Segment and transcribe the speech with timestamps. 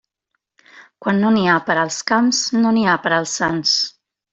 [1.05, 3.81] Quan no n'hi ha per als camps, no n'hi ha per als sants.